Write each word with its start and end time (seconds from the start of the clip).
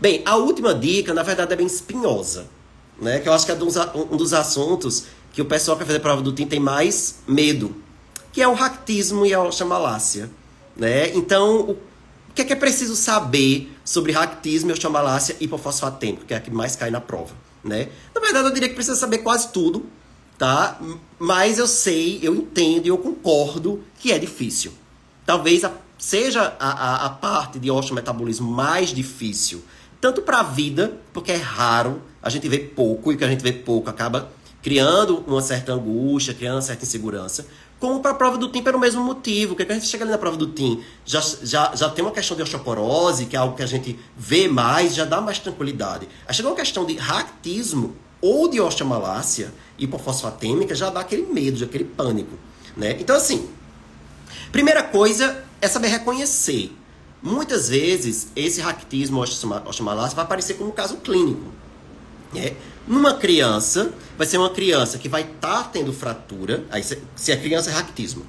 Bem, 0.00 0.22
a 0.24 0.36
última 0.36 0.74
dica, 0.74 1.12
na 1.12 1.22
verdade, 1.22 1.52
é 1.52 1.56
bem 1.56 1.66
espinhosa, 1.66 2.46
né? 2.98 3.20
Que 3.20 3.28
eu 3.28 3.34
acho 3.34 3.44
que 3.44 3.52
é 3.52 3.54
um 3.54 4.16
dos 4.16 4.32
assuntos 4.32 5.04
que 5.30 5.42
o 5.42 5.44
pessoal 5.44 5.76
que 5.76 5.84
vai 5.84 5.88
fazer 5.88 6.00
prova 6.00 6.22
do 6.22 6.32
TIM 6.32 6.46
tem 6.46 6.58
mais 6.58 7.16
medo, 7.28 7.76
que 8.32 8.40
é 8.40 8.48
o 8.48 8.54
ractismo 8.54 9.26
e 9.26 9.34
a 9.34 9.42
oxamalácia, 9.42 10.30
né? 10.74 11.14
Então, 11.14 11.70
o 11.70 11.78
que 12.34 12.40
é 12.40 12.44
que 12.46 12.52
é 12.54 12.56
preciso 12.56 12.96
saber 12.96 13.70
sobre 13.84 14.12
ractismo 14.12 14.70
e 14.70 14.72
oxamalácia 14.72 15.36
hipofosfatêmico, 15.38 16.24
que 16.24 16.32
é 16.32 16.38
a 16.38 16.40
que 16.40 16.50
mais 16.50 16.74
cai 16.74 16.90
na 16.90 17.00
prova, 17.00 17.34
né? 17.62 17.90
Na 18.14 18.22
verdade, 18.22 18.48
eu 18.48 18.54
diria 18.54 18.70
que 18.70 18.74
precisa 18.74 18.96
saber 18.96 19.18
quase 19.18 19.52
tudo, 19.52 19.84
tá? 20.38 20.80
Mas 21.18 21.58
eu 21.58 21.66
sei, 21.66 22.20
eu 22.22 22.34
entendo 22.34 22.86
e 22.86 22.88
eu 22.88 22.96
concordo 22.96 23.84
que 23.98 24.12
é 24.12 24.18
difícil. 24.18 24.72
Talvez 25.26 25.62
a, 25.62 25.72
seja 25.98 26.56
a, 26.58 26.70
a, 26.70 27.06
a 27.06 27.10
parte 27.10 27.58
de 27.58 27.70
osteometabolismo 27.70 28.50
mais 28.50 28.94
difícil, 28.94 29.62
tanto 30.00 30.22
para 30.22 30.40
a 30.40 30.42
vida, 30.42 30.92
porque 31.12 31.32
é 31.32 31.36
raro, 31.36 32.00
a 32.22 32.30
gente 32.30 32.48
vê 32.48 32.58
pouco, 32.58 33.12
e 33.12 33.14
o 33.14 33.18
que 33.18 33.24
a 33.24 33.28
gente 33.28 33.42
vê 33.42 33.52
pouco 33.52 33.90
acaba 33.90 34.30
criando 34.62 35.24
uma 35.26 35.42
certa 35.42 35.72
angústia, 35.72 36.34
criando 36.34 36.56
uma 36.56 36.62
certa 36.62 36.84
insegurança, 36.84 37.46
como 37.78 38.00
para 38.00 38.10
a 38.10 38.14
prova 38.14 38.36
do 38.36 38.48
TIM 38.48 38.62
pelo 38.62 38.78
mesmo 38.78 39.02
motivo, 39.02 39.56
que 39.56 39.62
a 39.62 39.74
gente 39.74 39.86
chega 39.86 40.04
ali 40.04 40.10
na 40.10 40.18
prova 40.18 40.36
do 40.36 40.48
TIM, 40.48 40.84
já, 41.04 41.20
já, 41.42 41.74
já 41.74 41.88
tem 41.88 42.04
uma 42.04 42.10
questão 42.10 42.36
de 42.36 42.42
osteoporose, 42.42 43.24
que 43.24 43.34
é 43.34 43.38
algo 43.38 43.56
que 43.56 43.62
a 43.62 43.66
gente 43.66 43.98
vê 44.16 44.46
mais, 44.46 44.94
já 44.94 45.06
dá 45.06 45.20
mais 45.20 45.38
tranquilidade. 45.38 46.06
Aí 46.28 46.34
chega 46.34 46.48
uma 46.48 46.56
questão 46.56 46.84
de 46.84 46.96
ractismo 46.96 47.96
ou 48.20 48.48
de 48.48 48.60
osteomalácia 48.60 49.52
hipofosfatêmica, 49.78 50.74
já 50.74 50.90
dá 50.90 51.00
aquele 51.00 51.22
medo, 51.32 51.64
aquele 51.64 51.84
pânico. 51.84 52.38
Né? 52.76 52.96
Então, 53.00 53.16
assim, 53.16 53.48
primeira 54.52 54.82
coisa 54.82 55.42
é 55.60 55.66
saber 55.66 55.88
reconhecer. 55.88 56.70
Muitas 57.22 57.68
vezes, 57.68 58.28
esse 58.34 58.60
ractismo 58.60 59.18
ou 59.18 59.22
osteomalácia 59.22 60.16
vai 60.16 60.24
aparecer 60.24 60.54
como 60.54 60.72
caso 60.72 60.96
clínico. 60.98 61.52
Né? 62.32 62.54
Numa 62.86 63.14
criança, 63.14 63.92
vai 64.16 64.26
ser 64.26 64.38
uma 64.38 64.50
criança 64.50 64.98
que 64.98 65.08
vai 65.08 65.22
estar 65.22 65.64
tá 65.64 65.64
tendo 65.64 65.92
fratura, 65.92 66.64
aí 66.70 66.82
se, 66.82 66.98
se 67.14 67.30
a 67.30 67.36
criança 67.36 67.70
é 67.70 67.72
ractismo, 67.74 68.24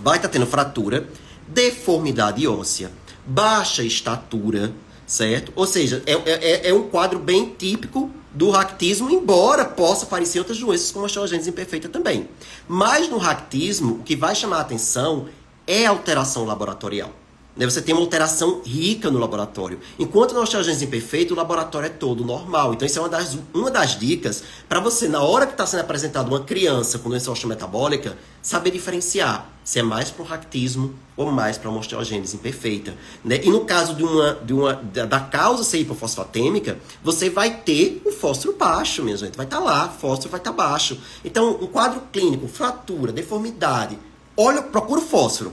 vai 0.00 0.16
estar 0.16 0.28
tá 0.28 0.32
tendo 0.32 0.46
fratura, 0.46 1.08
deformidade 1.46 2.46
óssea, 2.46 2.90
baixa 3.26 3.82
estatura, 3.82 4.72
certo? 5.06 5.52
Ou 5.54 5.66
seja, 5.66 6.02
é, 6.06 6.12
é, 6.12 6.68
é 6.68 6.74
um 6.74 6.88
quadro 6.88 7.18
bem 7.18 7.54
típico 7.58 8.10
do 8.32 8.50
ractismo, 8.50 9.10
embora 9.10 9.64
possa 9.64 10.04
aparecer 10.04 10.38
outras 10.38 10.58
doenças 10.58 10.90
como 10.90 11.04
a 11.04 11.06
osteogênese 11.06 11.50
imperfeita 11.50 11.88
também. 11.88 12.28
Mas 12.66 13.08
no 13.08 13.18
ractismo, 13.18 13.96
o 13.96 14.02
que 14.02 14.16
vai 14.16 14.34
chamar 14.34 14.58
a 14.58 14.60
atenção 14.60 15.28
é 15.66 15.86
a 15.86 15.90
alteração 15.90 16.44
laboratorial. 16.44 17.12
Né? 17.58 17.68
Você 17.68 17.82
tem 17.82 17.92
uma 17.92 18.00
alteração 18.00 18.62
rica 18.64 19.10
no 19.10 19.18
laboratório. 19.18 19.80
Enquanto 19.98 20.32
no 20.32 20.40
osteogênese 20.40 20.84
imperfeito, 20.84 21.34
o 21.34 21.36
laboratório 21.36 21.86
é 21.86 21.90
todo 21.90 22.24
normal. 22.24 22.72
Então, 22.72 22.86
isso 22.86 22.98
é 22.98 23.02
uma 23.02 23.08
das, 23.08 23.36
uma 23.52 23.70
das 23.70 23.98
dicas 23.98 24.44
para 24.68 24.78
você, 24.78 25.08
na 25.08 25.20
hora 25.20 25.44
que 25.44 25.52
está 25.52 25.66
sendo 25.66 25.80
apresentada 25.80 26.28
uma 26.28 26.40
criança 26.40 27.00
com 27.00 27.10
doença 27.10 27.32
osteometabólica, 27.32 28.16
saber 28.40 28.70
diferenciar 28.70 29.50
se 29.64 29.80
é 29.80 29.82
mais 29.82 30.10
para 30.10 30.22
um 30.22 30.26
ractismo 30.26 30.94
ou 31.14 31.30
mais 31.30 31.58
para 31.58 31.68
uma 31.68 31.80
osteogênese 31.80 32.36
imperfeita. 32.36 32.94
Né? 33.22 33.40
E 33.42 33.50
no 33.50 33.66
caso 33.66 33.94
de 33.94 34.02
uma, 34.02 34.34
de 34.42 34.54
uma, 34.54 34.72
da 34.74 35.20
causa 35.20 35.62
ser 35.64 35.80
hipofosfatêmica, 35.80 36.78
você 37.02 37.28
vai 37.28 37.56
ter 37.56 38.00
o 38.06 38.12
fósforo 38.12 38.56
baixo 38.56 39.02
mesmo. 39.02 39.28
Vai 39.36 39.44
estar 39.44 39.58
tá 39.58 39.62
lá, 39.62 39.86
o 39.86 40.00
fósforo 40.00 40.30
vai 40.30 40.40
estar 40.40 40.52
tá 40.52 40.56
baixo. 40.56 40.98
Então, 41.24 41.58
um 41.60 41.66
quadro 41.66 42.00
clínico, 42.12 42.48
fratura, 42.48 43.12
deformidade, 43.12 43.98
olha, 44.36 44.62
procura 44.62 45.00
o 45.00 45.04
fósforo. 45.04 45.52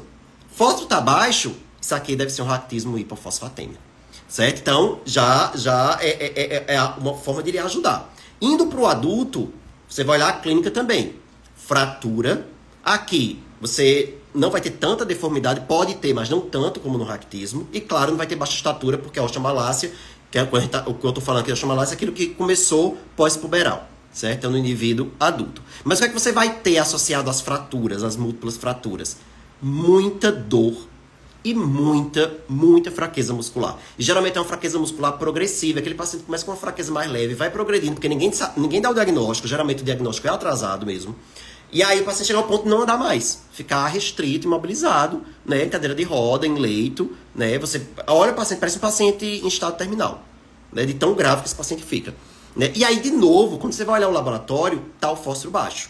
Fósforo 0.55 0.83
está 0.83 1.01
baixo, 1.01 1.53
isso 1.85 1.93
aqui 1.93 2.15
deve 2.15 2.31
ser 2.31 2.41
um 2.41 2.45
ractismo 2.45 2.97
hipofosfatêmico. 2.97 3.79
Certo? 4.27 4.59
Então, 4.59 4.99
já, 5.05 5.51
já 5.53 5.99
é, 6.01 6.09
é, 6.09 6.65
é, 6.67 6.75
é 6.75 6.81
uma 6.97 7.13
forma 7.13 7.43
de 7.43 7.51
lhe 7.51 7.59
ajudar. 7.59 8.11
Indo 8.41 8.65
para 8.65 8.79
o 8.79 8.87
adulto, 8.87 9.53
você 9.87 10.03
vai 10.03 10.17
olhar 10.17 10.29
a 10.29 10.33
clínica 10.33 10.71
também. 10.71 11.13
Fratura. 11.55 12.47
Aqui, 12.83 13.39
você 13.61 14.17
não 14.33 14.49
vai 14.49 14.61
ter 14.61 14.71
tanta 14.71 15.05
deformidade, 15.05 15.61
pode 15.61 15.93
ter, 15.95 16.11
mas 16.11 16.27
não 16.27 16.41
tanto 16.41 16.79
como 16.79 16.97
no 16.97 17.03
ractismo. 17.03 17.67
E 17.71 17.79
claro, 17.79 18.11
não 18.11 18.17
vai 18.17 18.25
ter 18.25 18.35
baixa 18.35 18.53
estatura, 18.53 18.97
porque 18.97 19.19
a 19.19 19.23
osteomalácia, 19.23 19.91
que 20.31 20.39
é 20.39 20.43
o 20.43 20.47
que 20.47 21.05
eu 21.05 21.09
estou 21.09 21.23
falando 21.23 21.41
aqui, 21.41 21.51
a 21.51 21.53
osteomalácia 21.53 21.93
é 21.93 21.95
aquilo 21.95 22.11
que 22.13 22.27
começou 22.27 22.97
pós-puberal, 23.15 23.87
certo? 24.11 24.47
É 24.47 24.49
no 24.49 24.57
indivíduo 24.57 25.11
adulto. 25.19 25.61
Mas 25.83 25.99
o 25.99 26.01
que 26.01 26.07
é 26.07 26.11
que 26.11 26.19
você 26.19 26.31
vai 26.31 26.51
ter 26.59 26.79
associado 26.79 27.29
às 27.29 27.41
fraturas, 27.41 28.03
às 28.03 28.15
múltiplas 28.15 28.57
fraturas? 28.57 29.17
Muita 29.61 30.31
dor 30.31 30.75
e 31.45 31.53
muita, 31.53 32.35
muita 32.49 32.89
fraqueza 32.89 33.31
muscular. 33.31 33.77
E 33.99 34.03
geralmente 34.03 34.35
é 34.35 34.41
uma 34.41 34.47
fraqueza 34.47 34.79
muscular 34.79 35.13
progressiva, 35.13 35.77
aquele 35.79 35.93
paciente 35.93 36.25
começa 36.25 36.43
com 36.43 36.51
uma 36.51 36.57
fraqueza 36.57 36.91
mais 36.91 37.09
leve, 37.09 37.35
vai 37.35 37.51
progredindo, 37.51 37.93
porque 37.93 38.09
ninguém, 38.09 38.31
ninguém 38.57 38.81
dá 38.81 38.89
o 38.89 38.95
diagnóstico, 38.95 39.47
geralmente 39.47 39.83
o 39.83 39.85
diagnóstico 39.85 40.27
é 40.27 40.31
atrasado 40.31 40.87
mesmo. 40.87 41.15
E 41.71 41.83
aí 41.83 42.01
o 42.01 42.03
paciente 42.03 42.27
chega 42.27 42.39
ao 42.39 42.45
ponto 42.45 42.63
de 42.63 42.69
não 42.69 42.81
andar 42.81 42.97
mais, 42.97 43.43
ficar 43.51 43.85
restrito, 43.87 44.47
imobilizado, 44.47 45.21
né, 45.45 45.63
em 45.63 45.69
cadeira 45.69 45.93
de 45.93 46.03
roda, 46.03 46.47
em 46.47 46.55
leito, 46.55 47.15
né, 47.35 47.59
você 47.59 47.79
olha 48.07 48.31
o 48.31 48.35
paciente, 48.35 48.59
parece 48.59 48.77
um 48.77 48.81
paciente 48.81 49.25
em 49.25 49.47
estado 49.47 49.77
terminal, 49.77 50.23
né, 50.73 50.83
de 50.83 50.95
tão 50.95 51.13
grave 51.13 51.41
que 51.41 51.47
esse 51.47 51.55
paciente 51.55 51.83
fica. 51.83 52.15
Né? 52.55 52.71
E 52.73 52.83
aí, 52.83 52.99
de 52.99 53.11
novo, 53.11 53.59
quando 53.59 53.73
você 53.73 53.83
vai 53.83 53.99
olhar 53.99 54.07
o 54.07 54.13
laboratório, 54.13 54.81
tá 54.99 55.11
o 55.11 55.15
fósforo 55.15 55.51
baixo, 55.51 55.89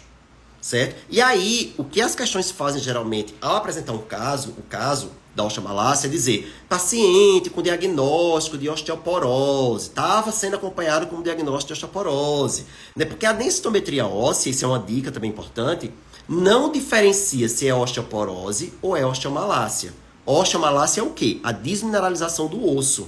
certo? 0.65 0.95
E 1.11 1.21
aí, 1.21 1.75
o 1.77 1.83
que 1.83 2.01
as 2.01 2.15
questões 2.15 2.49
fazem 2.49 2.81
geralmente 2.81 3.35
ao 3.39 3.57
apresentar 3.57 3.93
um 3.93 3.99
caso, 3.99 4.49
o 4.57 4.63
caso, 4.63 5.11
da 5.35 5.43
osteomalácia 5.43 6.07
é 6.07 6.09
dizer 6.09 6.51
paciente 6.67 7.51
com 7.51 7.61
diagnóstico 7.61 8.57
de 8.57 8.67
osteoporose, 8.67 9.89
estava 9.89 10.31
sendo 10.31 10.55
acompanhado 10.55 11.05
com 11.05 11.21
diagnóstico 11.21 11.67
de 11.67 11.73
osteoporose. 11.73 12.65
Né? 12.95 13.05
Porque 13.05 13.27
a 13.27 13.33
densitometria 13.33 14.07
óssea, 14.07 14.49
isso 14.49 14.65
é 14.65 14.67
uma 14.67 14.79
dica 14.79 15.11
também 15.11 15.29
importante, 15.29 15.93
não 16.27 16.71
diferencia 16.71 17.47
se 17.47 17.67
é 17.67 17.75
osteoporose 17.75 18.73
ou 18.81 18.97
é 18.97 19.05
osteomalácia. 19.05 19.93
Osteomalácia 20.25 21.01
é 21.01 21.03
o 21.03 21.11
quê? 21.11 21.39
A 21.43 21.51
desmineralização 21.51 22.47
do 22.47 22.75
osso. 22.75 23.07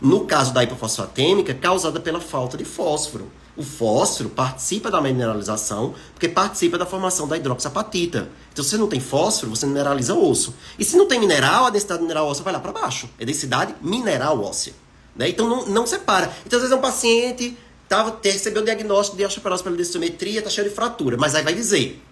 No 0.00 0.24
caso 0.26 0.52
da 0.52 0.64
hipofosfatêmica, 0.64 1.54
causada 1.54 2.00
pela 2.00 2.20
falta 2.20 2.56
de 2.56 2.64
fósforo. 2.64 3.30
O 3.56 3.62
fósforo 3.62 4.28
participa 4.28 4.90
da 4.90 5.00
mineralização 5.00 5.94
porque 6.12 6.28
participa 6.28 6.76
da 6.76 6.84
formação 6.84 7.26
da 7.26 7.36
hidroxapatita. 7.36 8.28
Então, 8.52 8.62
se 8.62 8.70
você 8.70 8.76
não 8.76 8.86
tem 8.86 9.00
fósforo, 9.00 9.50
você 9.54 9.66
mineraliza 9.66 10.14
o 10.14 10.30
osso. 10.30 10.54
E 10.78 10.84
se 10.84 10.96
não 10.96 11.08
tem 11.08 11.18
mineral, 11.18 11.66
a 11.66 11.70
densidade 11.70 12.02
mineral 12.02 12.26
óssea 12.26 12.44
vai 12.44 12.52
lá 12.52 12.60
para 12.60 12.72
baixo. 12.72 13.08
É 13.18 13.24
densidade 13.24 13.74
mineral 13.80 14.42
óssea. 14.42 14.74
Né? 15.14 15.30
Então, 15.30 15.48
não, 15.48 15.66
não 15.66 15.86
separa. 15.86 16.30
Então, 16.44 16.58
às 16.58 16.62
vezes, 16.62 16.72
é 16.72 16.78
um 16.78 16.82
paciente 16.82 17.56
tava, 17.88 18.18
recebeu 18.22 18.62
o 18.62 18.64
diagnóstico 18.64 19.16
de 19.16 19.24
osteoporose 19.24 19.62
pela 19.62 19.76
densitometria, 19.76 20.42
tá 20.42 20.50
cheio 20.50 20.68
de 20.68 20.74
fratura. 20.74 21.16
Mas 21.16 21.34
aí 21.34 21.42
vai 21.42 21.54
dizer, 21.54 22.02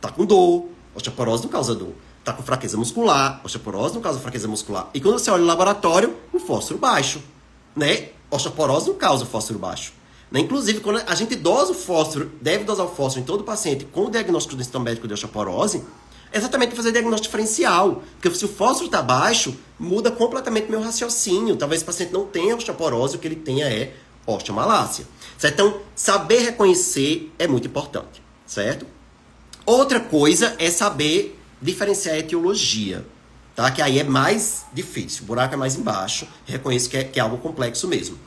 tá 0.00 0.10
com 0.10 0.24
dor, 0.24 0.66
osteoporose 0.94 1.42
não 1.44 1.50
causa 1.50 1.74
dor. 1.74 1.92
Tá 2.22 2.32
com 2.32 2.42
fraqueza 2.42 2.76
muscular, 2.76 3.40
osteoporose 3.44 3.94
não 3.94 4.00
causa 4.00 4.18
fraqueza 4.18 4.48
muscular. 4.48 4.88
E 4.94 5.00
quando 5.00 5.18
você 5.18 5.30
olha 5.30 5.42
no 5.42 5.46
laboratório, 5.46 6.16
o 6.32 6.38
fósforo 6.38 6.78
baixo. 6.78 7.22
Né? 7.76 8.10
Osteoporose 8.30 8.88
não 8.88 8.94
causa 8.94 9.26
fósforo 9.26 9.58
baixo. 9.58 9.92
Né? 10.34 10.40
Inclusive, 10.40 10.80
quando 10.80 11.00
a 11.06 11.14
gente 11.14 11.36
dosa 11.36 11.70
o 11.70 11.74
fósforo, 11.74 12.32
deve 12.42 12.64
dosar 12.64 12.84
o 12.84 12.88
fósforo 12.88 13.20
em 13.20 13.24
todo 13.24 13.44
paciente 13.44 13.84
com 13.84 14.06
o 14.06 14.10
diagnóstico 14.10 14.56
do 14.56 14.80
médico 14.80 15.06
de 15.06 15.14
osteoporose, 15.14 15.84
é 16.32 16.38
exatamente 16.38 16.70
para 16.70 16.76
fazer 16.78 16.90
diagnóstico 16.90 17.30
diferencial. 17.30 18.02
Porque 18.20 18.36
se 18.36 18.44
o 18.44 18.48
fósforo 18.48 18.86
está 18.86 19.00
baixo, 19.00 19.56
muda 19.78 20.10
completamente 20.10 20.68
meu 20.68 20.82
raciocínio. 20.82 21.54
Talvez 21.54 21.82
o 21.82 21.84
paciente 21.84 22.12
não 22.12 22.26
tenha 22.26 22.56
osteoporose, 22.56 23.14
o 23.14 23.20
que 23.20 23.28
ele 23.28 23.36
tenha 23.36 23.66
é 23.66 23.94
osteomalácia. 24.26 25.06
Certo? 25.38 25.54
Então, 25.54 25.80
saber 25.94 26.40
reconhecer 26.40 27.32
é 27.38 27.46
muito 27.46 27.68
importante, 27.68 28.20
certo? 28.44 28.86
Outra 29.64 30.00
coisa 30.00 30.56
é 30.58 30.68
saber 30.68 31.38
diferenciar 31.62 32.16
a 32.16 32.18
etiologia, 32.18 33.06
tá? 33.54 33.70
Que 33.70 33.80
aí 33.80 34.00
é 34.00 34.04
mais 34.04 34.64
difícil, 34.72 35.22
o 35.22 35.26
buraco 35.26 35.54
é 35.54 35.56
mais 35.56 35.76
embaixo, 35.76 36.26
reconheço 36.44 36.90
que 36.90 36.96
é, 36.96 37.04
que 37.04 37.20
é 37.20 37.22
algo 37.22 37.38
complexo 37.38 37.86
mesmo. 37.86 38.18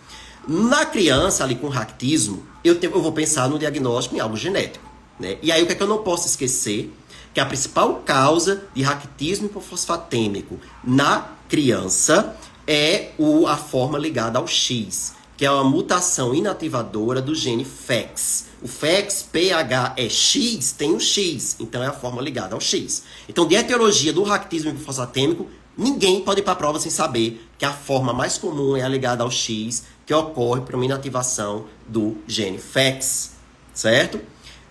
Na 0.47 0.85
criança, 0.85 1.44
ali 1.44 1.55
com 1.55 1.67
ractismo, 1.67 2.41
eu, 2.64 2.79
te, 2.79 2.85
eu 2.85 3.02
vou 3.02 3.11
pensar 3.11 3.49
no 3.49 3.59
diagnóstico 3.59 4.16
em 4.16 4.20
algo 4.22 4.38
genético. 4.38 4.85
Né? 5.20 5.38
E 5.41 5.52
aí 5.52 5.61
o 5.61 5.66
que 5.66 5.73
é 5.73 5.76
que 5.76 5.84
eu 5.84 5.88
não 5.88 5.97
posso 5.97 6.26
esquecer? 6.26 6.94
Que 7.34 7.41
a 7.41 7.46
principal 7.46 7.96
causa 8.05 8.64
de 8.73 8.82
ractismo 8.82 9.47
hipofosfatêmico 9.47 10.58
na 10.82 11.28
criança 11.49 12.35
é 12.66 13.11
o, 13.17 13.46
a 13.46 13.58
forma 13.58 13.97
ligada 13.97 14.40
ao 14.40 14.47
X, 14.47 15.14
que 15.35 15.46
é 15.46 15.52
uma 15.52 15.66
mutação 15.66 16.34
inativadora 16.34 17.22
do 17.22 17.35
gene 17.35 17.66
FEX. 17.66 18.46
O 18.61 18.70
FEX, 18.70 19.28
PHEX, 19.29 20.72
tem 20.72 20.96
o 20.96 20.99
X, 20.99 21.58
então 21.59 21.84
é 21.84 21.88
a 21.88 21.94
forma 21.94 22.22
ligada 22.22 22.55
ao 22.55 22.61
X. 22.61 23.03
Então, 23.28 23.46
de 23.46 23.55
etiologia 23.55 24.14
do 24.14 24.23
ractismo 24.23 24.72
hipofosfatêmico, 24.72 25.47
ninguém 25.78 26.22
pode 26.22 26.40
ir 26.40 26.44
para 26.44 26.53
a 26.53 26.55
prova 26.55 26.79
sem 26.79 26.90
saber 26.90 27.46
que 27.58 27.66
a 27.66 27.73
forma 27.73 28.14
mais 28.14 28.38
comum 28.38 28.76
é 28.76 28.82
a 28.82 28.90
ligada 28.90 29.23
ao 29.23 29.29
X 29.29 29.84
que 30.08 30.14
ocorre 30.14 30.62
por 30.62 30.74
uma 30.74 30.86
inativação 30.86 31.66
do 31.86 32.16
gene 32.26 32.58
FEX, 32.58 33.34
certo? 33.74 34.20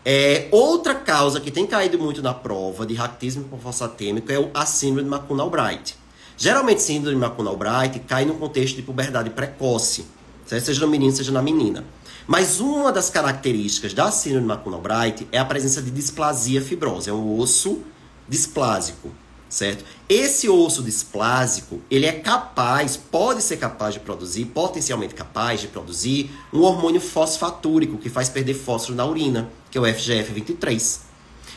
É, 0.02 0.48
outra 0.50 0.94
causa 0.94 1.38
que 1.40 1.50
tem 1.50 1.66
caído 1.66 1.98
muito 1.98 2.22
na 2.22 2.32
prova 2.32 2.86
de 2.86 2.94
raquitismo 2.94 3.42
hipofosfatêmico 3.42 4.32
é 4.32 4.50
a 4.54 4.64
síndrome 4.64 5.10
de 5.10 5.14
McCune-Albright. 5.14 5.94
Geralmente, 6.38 6.80
síndrome 6.80 7.18
de 7.18 7.22
McCune-Albright 7.22 7.98
cai 8.00 8.24
no 8.24 8.34
contexto 8.36 8.76
de 8.76 8.82
puberdade 8.82 9.28
precoce, 9.28 10.06
certo? 10.46 10.64
seja 10.64 10.80
no 10.80 10.88
menino, 10.88 11.12
seja 11.12 11.30
na 11.30 11.42
menina. 11.42 11.84
Mas 12.26 12.58
uma 12.58 12.90
das 12.90 13.10
características 13.10 13.92
da 13.92 14.10
síndrome 14.10 14.46
de 14.46 14.52
McConnell-Bright 14.54 15.28
é 15.30 15.38
a 15.38 15.44
presença 15.44 15.82
de 15.82 15.90
displasia 15.90 16.62
fibrosa, 16.62 17.10
é 17.10 17.12
um 17.12 17.38
osso 17.38 17.82
displásico, 18.26 19.10
certo? 19.48 19.84
Esse 20.08 20.48
osso 20.48 20.82
displásico, 20.82 21.80
ele 21.90 22.06
é 22.06 22.12
capaz, 22.12 22.96
pode 22.96 23.42
ser 23.42 23.56
capaz 23.56 23.94
de 23.94 24.00
produzir, 24.00 24.46
potencialmente 24.46 25.14
capaz 25.14 25.60
de 25.60 25.68
produzir 25.68 26.30
um 26.52 26.60
hormônio 26.62 27.00
fosfatúrico 27.00 27.98
que 27.98 28.08
faz 28.08 28.28
perder 28.28 28.54
fósforo 28.54 28.96
na 28.96 29.06
urina, 29.06 29.50
que 29.70 29.78
é 29.78 29.80
o 29.80 29.84
FGF23. 29.84 31.00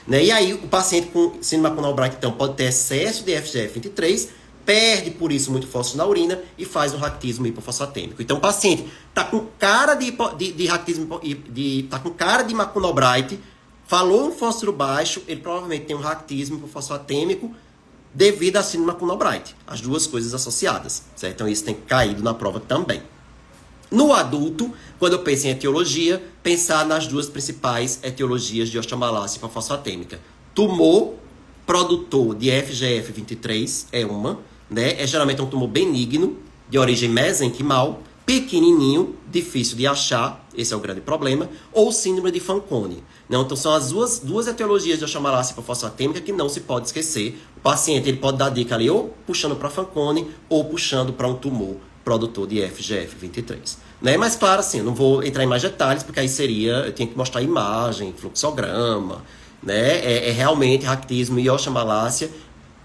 Né? 0.08 0.26
E 0.26 0.32
aí 0.32 0.54
o 0.54 0.68
paciente 0.68 1.08
com 1.08 1.38
síndrome 1.42 1.78
McConnell-Bright 1.78 2.16
então 2.18 2.32
pode 2.32 2.56
ter 2.56 2.66
excesso 2.66 3.24
de 3.24 3.32
FGF23 3.34 4.30
perde 4.70 5.10
por 5.10 5.32
isso 5.32 5.52
muito 5.52 5.66
fósforo 5.66 5.98
na 5.98 6.06
urina 6.06 6.40
e 6.56 6.64
faz 6.64 6.94
um 6.94 6.98
raquitismo 6.98 7.48
hipofosfatêmico. 7.48 8.22
Então 8.22 8.38
o 8.38 8.40
paciente 8.40 8.88
tá 9.16 9.24
com 9.24 9.48
cara 9.58 9.96
de, 9.96 10.14
de, 10.38 10.52
de 10.52 10.68
raquitismo, 10.68 11.20
de, 11.20 11.88
tá 11.90 11.98
com 11.98 12.12
cara 12.12 12.44
de 12.44 12.54
macunobrite, 12.54 13.40
falou 13.88 14.28
um 14.28 14.32
fósforo 14.32 14.72
baixo, 14.72 15.24
ele 15.28 15.42
provavelmente 15.42 15.86
tem 15.86 15.96
um 15.96 16.00
raquitismo 16.00 16.58
hipofosfatêmico 16.58 17.52
devido 18.14 18.58
a 18.58 18.64
síndrome 18.64 18.94
macunobrite. 18.94 19.56
As 19.68 19.82
duas 19.82 20.08
coisas 20.08 20.34
associadas, 20.34 21.04
certo? 21.16 21.36
Então 21.36 21.48
isso 21.48 21.64
tem 21.64 21.76
caído 21.76 22.24
na 22.24 22.34
prova 22.34 22.60
também. 22.60 23.02
No 23.92 24.14
adulto, 24.14 24.72
quando 25.00 25.14
eu 25.14 25.20
penso 25.20 25.48
em 25.48 25.50
etiologia, 25.50 26.24
pensar 26.44 26.86
nas 26.86 27.08
duas 27.08 27.28
principais 27.28 28.00
etiologias 28.04 28.70
de 28.70 28.78
osteomalácia 28.78 29.38
hipofosfatêmica. 29.38 30.20
Tumor 30.54 31.16
produtor 31.66 32.36
de 32.36 32.50
FGF23 32.50 33.86
é 33.92 34.06
uma, 34.06 34.40
né? 34.70 35.02
É 35.02 35.08
geralmente 35.08 35.42
um 35.42 35.46
tumor 35.46 35.68
benigno, 35.68 36.38
de 36.70 36.78
origem 36.78 37.10
mesenquimal, 37.10 38.02
pequenininho, 38.30 39.16
difícil 39.28 39.76
de 39.76 39.88
achar, 39.88 40.48
esse 40.56 40.72
é 40.72 40.78
o 40.78 40.80
grande 40.80 41.02
problema, 41.02 41.50
ou 41.74 41.92
síndrome 41.92 42.30
de 42.30 42.40
Fanconi. 42.40 43.04
Não, 43.28 43.42
então 43.42 43.58
são 43.58 43.74
as 43.74 43.90
duas, 43.90 44.20
duas 44.20 44.46
etiologias 44.46 45.00
de 45.00 45.04
oxamalácia 45.04 45.54
hipofosfatêmica 45.54 46.22
que 46.22 46.32
não 46.32 46.48
se 46.48 46.60
pode 46.60 46.86
esquecer. 46.86 47.42
O 47.58 47.60
paciente 47.60 48.08
ele 48.08 48.18
pode 48.18 48.38
dar 48.38 48.50
dica 48.50 48.76
ali 48.76 48.88
ou 48.88 49.16
puxando 49.26 49.56
para 49.56 49.68
Fanconi 49.68 50.30
ou 50.48 50.64
puxando 50.64 51.12
para 51.12 51.28
um 51.28 51.34
tumor 51.34 51.78
produtor 52.06 52.46
de 52.46 52.58
FGF23. 52.58 53.78
Né? 54.00 54.16
Mas 54.16 54.36
claro, 54.36 54.60
assim, 54.60 54.78
eu 54.78 54.84
não 54.84 54.94
vou 54.94 55.24
entrar 55.24 55.44
em 55.44 55.48
mais 55.48 55.64
detalhes, 55.64 56.04
porque 56.04 56.20
aí 56.20 56.30
seria, 56.30 56.74
eu 56.86 56.94
tenho 56.94 57.10
que 57.10 57.18
mostrar 57.18 57.42
imagem, 57.42 58.14
fluxograma, 58.16 59.24
né? 59.64 60.06
É, 60.06 60.30
é 60.30 60.32
realmente 60.32 60.86
raquitismo 60.86 61.40
e 61.40 61.50
oxamalácia 61.50 62.30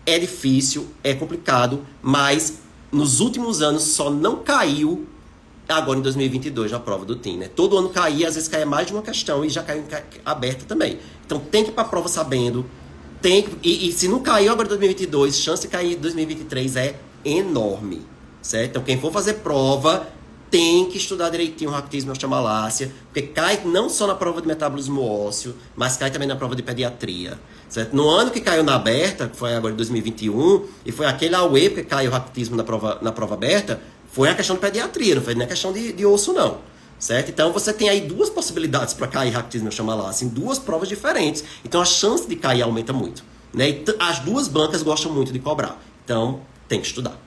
é 0.07 0.19
difícil, 0.19 0.89
é 1.03 1.13
complicado, 1.13 1.85
mas 2.01 2.61
nos 2.91 3.21
últimos 3.21 3.61
anos 3.61 3.83
só 3.83 4.09
não 4.09 4.37
caiu 4.37 5.07
agora 5.69 5.99
em 5.99 6.03
2022 6.03 6.73
na 6.73 6.79
prova 6.79 7.05
do 7.05 7.17
TIM, 7.17 7.39
né? 7.39 7.49
Todo 7.49 7.79
ano 7.79 7.89
caía, 7.89 8.29
às 8.29 8.35
vezes 8.35 8.49
caía 8.49 8.67
mais 8.67 8.87
de 8.87 8.93
uma 8.93 9.03
questão 9.03 9.45
e 9.45 9.49
já 9.49 9.63
caiu 9.63 9.85
aberta 10.25 10.65
também. 10.67 10.99
Então 11.25 11.39
tem 11.39 11.65
que 11.65 11.71
ir 11.71 11.73
para 11.73 11.85
a 11.85 11.89
prova 11.89 12.09
sabendo, 12.09 12.65
tem 13.23 13.43
que, 13.43 13.57
e, 13.63 13.89
e, 13.89 13.93
se 13.93 14.07
não 14.07 14.21
caiu 14.21 14.53
agora 14.53 14.67
em 14.67 14.69
2022, 14.69 15.39
chance 15.39 15.63
de 15.63 15.69
cair 15.69 15.95
em 15.95 15.99
2023 16.01 16.77
é 16.77 16.95
enorme, 17.25 18.03
certo? 18.43 18.71
Então 18.71 18.83
quem 18.83 19.01
for 19.01 19.11
fazer 19.11 19.35
prova 19.35 20.07
tem 20.51 20.85
que 20.89 20.99
estudar 20.99 21.31
direitinho 21.31 21.71
o 21.71 21.73
raquitismo 21.73 22.11
e 22.11 22.13
osteomalácia, 22.13 22.93
porque 23.07 23.23
cai 23.23 23.61
não 23.65 23.89
só 23.89 24.07
na 24.07 24.15
prova 24.15 24.41
de 24.41 24.47
metabolismo 24.47 25.03
ósseo, 25.03 25.55
mas 25.75 25.97
cai 25.97 26.11
também 26.11 26.29
na 26.29 26.37
prova 26.37 26.55
de 26.55 26.63
pediatria. 26.63 27.39
Certo? 27.69 27.97
No 27.97 28.09
ano 28.09 28.31
que 28.31 28.41
caiu 28.41 28.63
na 28.63 28.77
aberta, 28.77 29.27
que 29.27 29.37
foi 29.37 29.53
agora 29.55 29.75
em 29.75 29.77
2021, 29.77 30.65
e 30.87 30.93
foi 30.93 31.07
aquele 31.07 31.35
AUE 31.35 31.71
que 31.71 31.83
caiu 31.83 32.09
o 32.09 32.13
raquitismo 32.15 32.55
na 32.55 32.63
prova, 32.63 32.99
na 33.03 33.11
prova 33.11 33.35
aberta, 33.35 33.81
foi 34.15 34.29
a 34.29 34.35
questão 34.35 34.55
de 34.55 34.63
pediatria, 34.63 35.17
não 35.17 35.23
foi 35.23 35.35
nem 35.35 35.45
a 35.45 35.49
questão 35.49 35.73
de, 35.73 35.93
de 35.93 36.07
osso, 36.07 36.33
não. 36.33 36.59
Certo? 37.01 37.31
Então 37.31 37.53
você 37.53 37.73
tem 37.73 37.89
aí 37.89 38.01
duas 38.01 38.31
possibilidades 38.31 38.95
para 38.95 39.09
cair 39.09 39.31
raquitismo 39.31 39.69
osteomalácia, 39.69 40.25
em 40.25 40.29
duas 40.29 40.57
provas 40.57 40.89
diferentes. 40.89 41.43
Então 41.65 41.81
a 41.83 41.85
chance 41.85 42.27
de 42.27 42.37
cair 42.37 42.63
aumenta 42.63 42.93
muito. 42.93 43.25
Né? 43.53 43.83
As 43.99 44.21
duas 44.21 44.47
bancas 44.47 44.85
gostam 44.85 45.13
muito 45.13 45.33
de 45.33 45.41
cobrar. 45.41 45.83
Então 46.05 46.41
tem 46.69 46.81
que 46.81 46.87
estudar. 46.87 47.24